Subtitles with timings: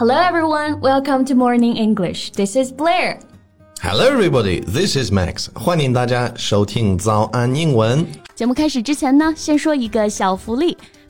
[0.00, 2.32] Hello everyone, welcome to Morning English.
[2.32, 3.18] This is Blair.
[3.82, 4.60] Hello, everybody.
[4.60, 5.48] This is Max.
[5.54, 8.06] 欢迎大家收听早安英文。
[8.34, 10.76] 节目开始之前呢，先说一个小福利。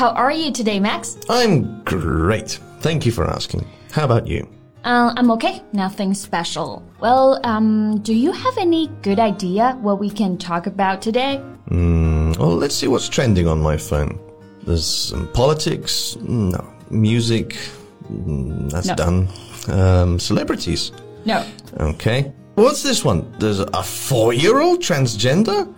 [0.00, 1.18] How are you today, Max?
[1.28, 2.58] I'm great.
[2.80, 3.66] Thank you for asking.
[3.92, 4.48] How about you?
[4.82, 5.62] Uh, I'm okay.
[5.74, 6.82] Nothing special.
[7.00, 11.38] Well, um, do you have any good idea what we can talk about today?
[11.68, 14.18] Mm, well, let's see what's trending on my phone.
[14.62, 16.16] There's some politics.
[16.22, 16.66] No.
[16.88, 17.58] Music.
[18.10, 18.94] Mm, that's No.
[18.94, 19.28] done.
[19.68, 20.92] Um, celebrities.
[21.26, 21.44] No.
[21.78, 22.32] Okay.
[22.54, 23.30] What's this one?
[23.38, 25.70] There's a four-year-old transgender?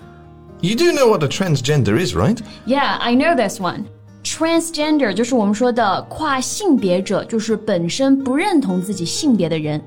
[0.61, 2.41] You do know what a transgender is, right?
[2.67, 3.89] Yeah, I know this one
[4.24, 9.82] Transgender 就是我们说的跨性别者，就是本身不认同自己性别的人。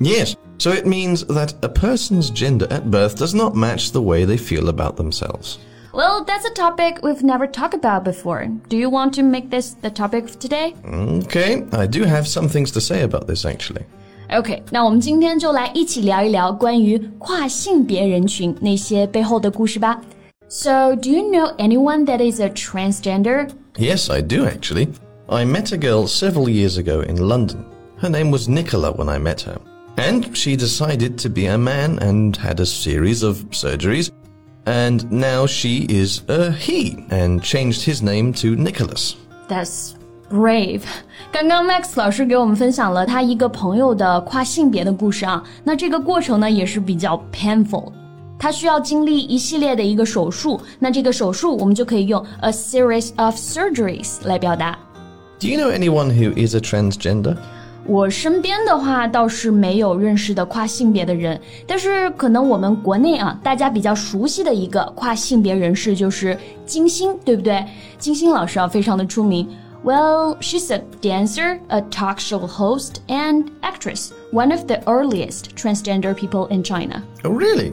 [0.00, 0.34] Yes.
[0.58, 4.38] So it means that a person's gender at birth does not match the way they
[4.38, 5.56] feel about themselves.
[5.92, 8.46] Well, that's a topic we've never talked about before.
[8.68, 10.74] Do you want to make this the topic of today?
[11.24, 13.84] Okay, I do have some things to say about this actually.
[14.30, 20.00] OK，那我们今天就来一起聊一聊关于跨性别人群那些背后的故事吧。
[20.48, 23.48] So, do you know anyone that is a transgender?
[23.76, 24.88] Yes, I do actually.
[25.28, 27.64] I met a girl several years ago in London.
[27.98, 29.58] Her name was Nicola when I met her.
[29.96, 34.10] And she decided to be a man and had a series of surgeries.
[34.66, 39.16] And now she is a he and changed his name to Nicholas.
[39.48, 39.94] That's
[40.28, 40.82] brave。
[41.32, 47.92] 刚刚 Max 老师给我们分享了他一个朋友的跨性别的故事啊，那这个过程呢也是比较 painful。
[48.40, 54.78] 他需要经历一系列的一个手术，那这个手术我们就可以用 a series of surgeries 来表达。
[55.38, 57.36] Do you know anyone who is a transgender?
[57.86, 67.64] 我身边的话倒是没有认识的跨性别的人，但是可能我们国内啊，大家比较熟悉的一个跨性别人士就是金星，对不对？
[67.96, 69.48] 金星老师啊，非常的出名。
[69.84, 74.10] Well, she's a dancer, a talk show host, and actress.
[74.32, 77.04] One of the earliest transgender people in China.
[77.22, 77.70] Oh, really?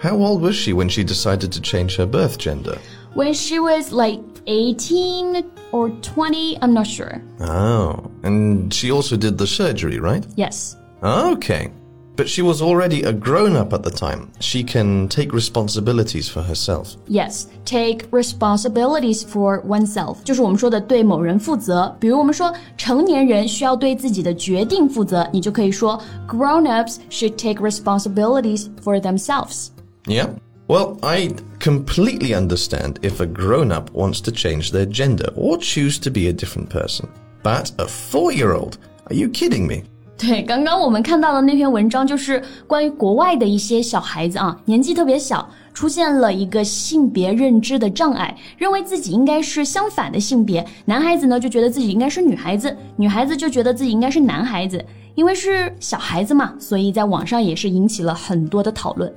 [0.00, 2.78] How old was she when she decided to change her birth gender?
[3.14, 7.22] When she was like 18 or 20, I'm not sure.
[7.40, 10.26] Oh, and she also did the surgery, right?
[10.36, 10.76] Yes.
[11.02, 11.70] Okay.
[12.16, 14.30] But she was already a grown up at the time.
[14.38, 16.94] She can take responsibilities for herself.
[17.08, 21.92] Yes, take responsibilities for oneself，就是我们说的对某人负责。
[21.98, 29.70] 比如我们说成年人需要对自己的决定负责，你就可以说 grown-ups should take responsibilities for themselves。
[30.09, 30.29] Yeah?
[30.67, 35.99] Well, I completely understand if a grown up wants to change their gender or choose
[35.99, 37.07] to be a different person.
[37.43, 38.77] But a four year old?
[39.05, 39.83] Are you kidding me?
[40.17, 50.65] 对，刚刚我们看到的那篇文章就是关于国外的一些小孩子啊，年纪特别小，出现了一个性别认知的障碍，认为自己应该是相反的性别。
[50.85, 54.83] 男孩子呢就觉得自己应该是女孩子，女孩子就觉得自己应该是男孩子。
[55.15, 59.11] 因为是小孩子嘛，所以在网上也是引起了很多的讨论。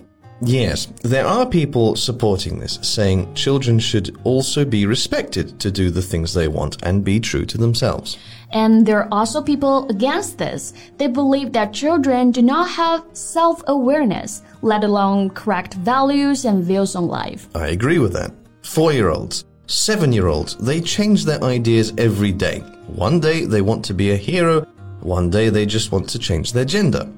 [0.44, 6.02] Yes, there are people supporting this, saying children should also be respected to do the
[6.02, 8.18] things they want and be true to themselves.
[8.50, 10.74] And there are also people against this.
[10.98, 16.96] They believe that children do not have self awareness, let alone correct values and views
[16.96, 17.48] on life.
[17.54, 18.32] I agree with that.
[18.62, 22.58] Four year olds, seven year olds, they change their ideas every day.
[22.88, 24.66] One day they want to be a hero,
[25.02, 27.08] one day they just want to change their gender.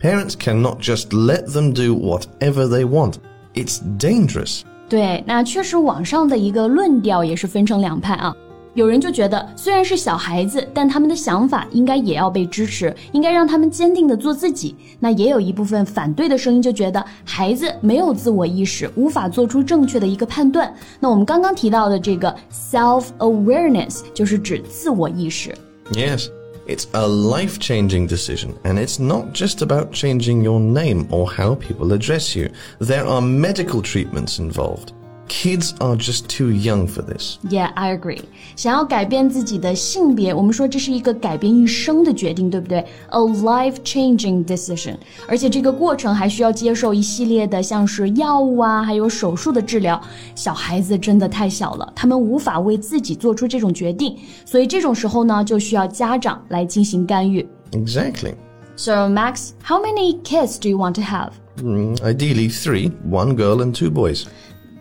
[0.00, 3.14] Parents cannot just let them do whatever they want.
[3.54, 4.62] It's dangerous.
[4.88, 8.34] 对，那确实网上的一个论调也是分成两派啊。
[8.74, 14.74] 有人就觉得，虽然是小孩子，但他们的想法应该也要被支持，应该让他们坚定的做自己。
[14.98, 20.74] 那也有一部分反对的声音就觉得，孩子没有自我意识，无法做出正确的一个判断。
[20.98, 25.54] 那我们刚刚提到的这个 self awareness 就是指自我意识。
[25.92, 26.26] Yes,
[26.69, 31.55] it's a life changing decision, and it's not just about changing your name or how
[31.55, 32.47] people address you.
[32.77, 34.93] There are medical treatments involved
[35.28, 37.38] Kids are just too young for this.
[37.48, 38.20] Yeah, I agree.
[38.56, 42.84] 想要改变自己的性别，我们说这是一个改变一生的决定，对不对？
[43.08, 44.96] A life-changing decision。
[45.26, 49.98] 而且这个过程还需要接受一系列的像是药物啊，还有手术的治疗。
[50.34, 57.44] 小孩子真的太小了，他们无法为自己做出这种决定，所以这种时候呢，就需要家长来进行干预。
[57.72, 58.34] Exactly.
[58.76, 61.30] So, Max, how many kids do you want to have?
[61.62, 64.24] Mm, ideally, three one girl and two boys.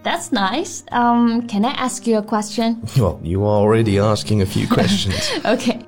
[0.03, 0.85] That's nice.
[0.93, 2.83] Um, can I ask you a question?
[2.99, 5.31] Well, you are already asking a few questions.
[5.45, 5.83] Okay.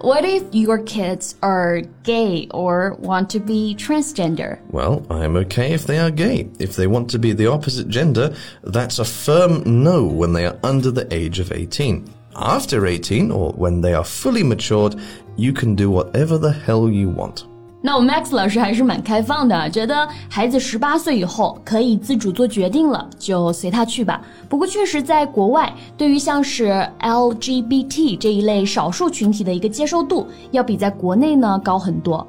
[0.00, 4.60] What if your kids are gay or want to be transgender?
[4.70, 6.48] well, I'm okay if they are gay.
[6.58, 10.58] If they want to be the opposite gender, that's a firm no when they are
[10.62, 12.12] under the age of 18.
[12.36, 14.96] After 18, or when they are fully matured,
[15.36, 17.46] you can do whatever the hell you want.
[17.82, 24.20] 那我们 Max 老师还是蛮开放的，觉得孩子十八岁以后可以自主做决定了，就随他去吧。
[24.48, 32.26] 不过，确实在国外，对于像是 LGBT 这一类少数群体的一个接受度，要比在国内呢高很多。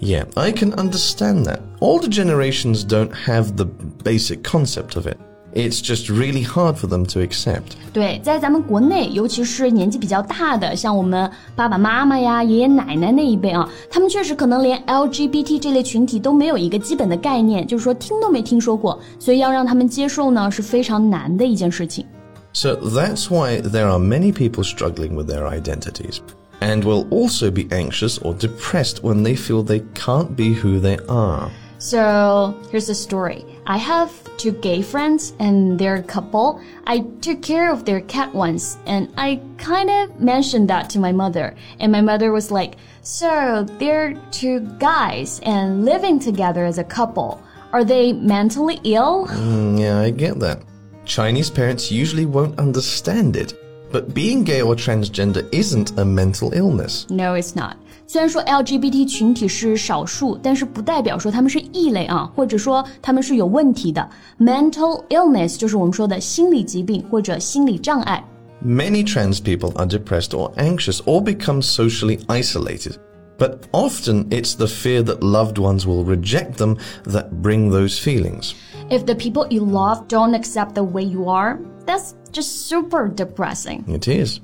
[0.00, 1.60] Yeah, I can understand that.
[1.78, 3.66] Older generations don't have the
[4.04, 5.16] basic concept of it.
[5.53, 7.77] It's just really hard for them to accept.
[7.93, 22.05] 对，在咱们国内，尤其是年纪比较大的，像我们爸爸妈妈呀、爷爷奶奶那一辈啊，他们确实可能连 LGBT 这类群体都没有一个基本的概念，就是说听都没听说过，所以要让他们接受呢，是非常难的一件事情。
[22.53, 26.17] So that's why there are many people struggling with their identities
[26.59, 30.97] and will also be anxious or depressed when they feel they can't be who they
[31.07, 31.49] are.
[31.79, 33.45] So here's the story.
[33.66, 36.60] I have two gay friends and they're a couple.
[36.86, 41.12] I took care of their cat once and I kind of mentioned that to my
[41.12, 41.54] mother.
[41.78, 47.40] And my mother was like, So they're two guys and living together as a couple.
[47.72, 49.28] Are they mentally ill?
[49.28, 50.62] Mm, yeah, I get that.
[51.04, 53.54] Chinese parents usually won't understand it,
[53.91, 57.05] but being gay or transgender isn't a mental illness.
[57.09, 57.75] No, it's not.
[58.05, 64.09] 虽然说 LGBT 群体是少数，但是不代表说他们是异类啊，或者说他们是有问题的。
[64.39, 68.23] Mental illness 就是我们说的心理疾病或者心理障碍。
[68.65, 72.95] Many trans people are depressed or anxious or become socially isolated.
[73.37, 78.53] But often it's the fear that loved ones will reject them that bring those feelings.
[78.92, 81.56] If the people you love don't accept the way you are,
[81.86, 83.84] that's just super depressing.
[83.86, 84.38] It is.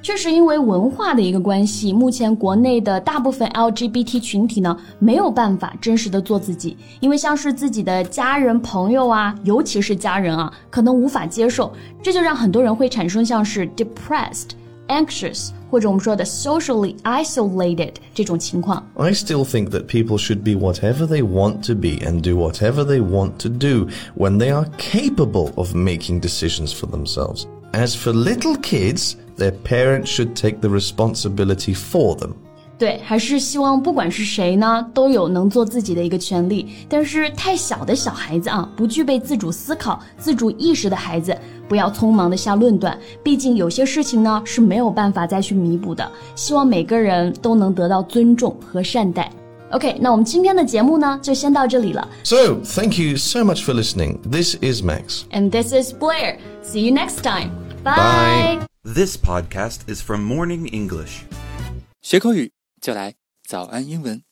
[0.00, 11.70] 确实，因为文化的一个关系，目前国内的大部分 LGBT 群体呢，没有办法真实的做自己，因为像是自己的家人、朋友啊，尤其是家人啊，可能无法接受，
[12.02, 14.52] 这就让很多人会产生像是 depressed、
[14.87, 18.85] anxious 或者我们说的 socially isolated 这种情况。
[18.95, 22.85] I still think that people should be whatever they want to be and do whatever
[22.85, 27.45] they want to do when they are capable of making decisions for themselves.
[27.73, 32.33] As for little kids, their parents should take the responsibility for them.
[32.79, 36.69] 对，还是希望不管是谁呢，都有能做自己的一个权利。
[36.87, 41.35] 但是太小的小孩子啊，不具备自主思考、自主意识的孩子，
[41.72, 42.98] 不要匆忙的下论断。
[43.22, 46.12] 毕竟有些事情呢是没有办法再去弥补的。
[46.36, 49.32] 希望每个人都能得到尊重和善待。
[49.70, 52.06] OK，那我们今天的节目呢就先到这里了。
[52.24, 54.18] So, thank you so much for listening.
[54.30, 55.22] This is Max.
[55.30, 56.36] And this is Blair.
[56.62, 57.52] See you next time.
[57.82, 58.66] Bye.
[58.84, 61.22] This podcast is from Morning English.
[62.02, 62.52] 学口语
[62.82, 63.14] 就来
[63.48, 64.31] 早安英文。